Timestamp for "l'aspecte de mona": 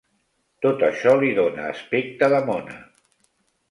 1.69-2.85